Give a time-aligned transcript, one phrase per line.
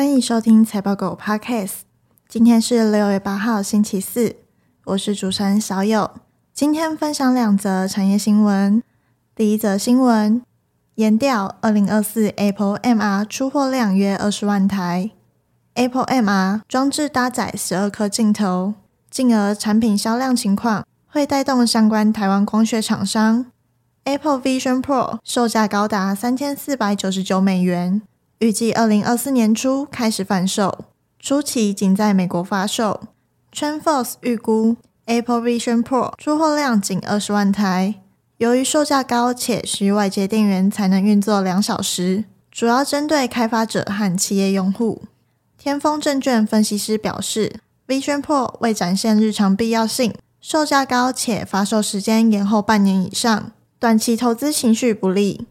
[0.00, 1.80] 欢迎收听财报狗 Podcast。
[2.26, 4.34] 今天是六月八号，星期四，
[4.86, 6.10] 我是主持人小友。
[6.54, 8.82] 今天分享两则产业新闻。
[9.36, 10.40] 第一则新闻：
[10.94, 15.10] 研调二零二四 Apple MR 出货量约二十万台。
[15.74, 18.72] Apple MR 装置搭载十二颗镜头，
[19.10, 23.52] 进而产品销量情况会带动相关台湾光学厂商。
[24.04, 28.00] Apple Vision Pro 售价高达三千四百九十九美元。
[28.40, 30.86] 预计二零二四年初开始贩售，
[31.18, 33.02] 初期仅在美国发售。
[33.54, 37.96] TrendForce 预估 Apple Vision Pro 出货量仅二十万台。
[38.38, 45.02] 由于售价高且需外接电源才能运作两小时，主要针对开发者和企业用户。
[45.58, 55.46] 天风证券分析师表示，Vision Pro 为展现日常必要性，售价高且发售时间延后半年以上，短期投资情绪不利。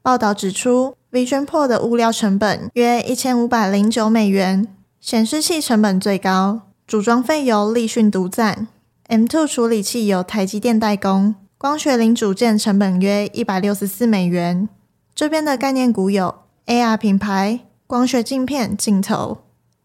[0.00, 4.66] 报道指出，Vision Pro 的物料成本约一千五百零九美元，
[5.00, 8.68] 显示器成本最高，组装费由立讯独占。
[9.08, 14.68] M2 处理器由台积电代工，光学零组件成本约一百六十四美元。
[15.14, 19.38] 这边的概念股有 AR 品牌、光学镜片、镜头。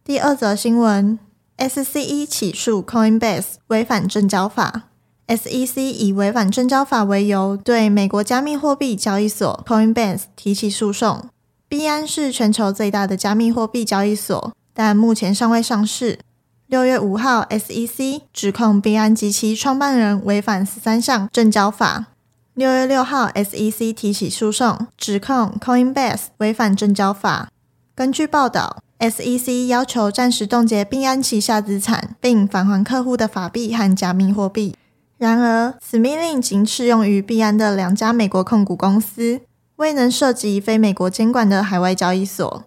[0.03, 1.17] 第二则新闻
[1.57, 4.89] ：SEC 起诉 Coinbase 违反证交法。
[5.27, 11.29] SEC 以违反证交法为由，对美国加密货币交易所 Coinbase 提起诉讼。
[11.67, 16.19] 币安是全球最大的加密货币交易所，但目前尚未上市。
[16.67, 22.05] 六月五号，SEC 指控币安及其创办人违反十三项证交法。
[22.53, 27.49] 六月六号，SEC 提起诉讼，指控 Coinbase 违反证交法。
[27.95, 34.75] 根据报道，SEC 要求暂时冻结币安旗下资产，并返还客户的法币和加密货币。
[35.17, 39.39] 然而，此命令仅适用于币安的两家美国控股公司，
[39.77, 42.63] 未能涉及非美国监管的海外交易所。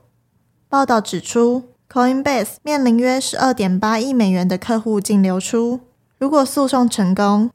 [0.68, 5.80] 报道指出，Coinbase 面临约十二点八亿美元的客户净流出。
[6.18, 7.50] 如果诉讼成功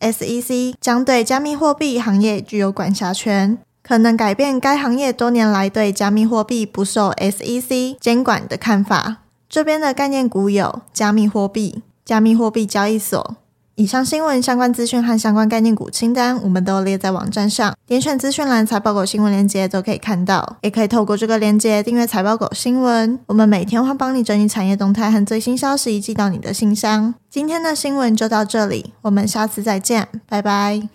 [0.00, 9.18] ，SEC 将对加密货币行业具有管辖权，可能改变该行业多年来对加密货币不受 SEC 监管的看法。
[9.48, 13.36] 这边的概念股有加密货币、加密货币交易所。
[13.76, 23.18] 以上新闻相关资讯和相关概念股清单，我们都列在网站上，点选资讯栏财报狗新闻链接都可以看到，也可以透过这个链接订阅财报狗新闻。
[23.26, 27.14] 我们每天会帮你整理产业动态和最新消息，寄到你的信箱。
[27.28, 30.88] 今天的新闻就到这里，我们下次再见，拜拜。